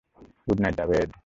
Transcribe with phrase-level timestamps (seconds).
[0.47, 1.11] Good night, Javed.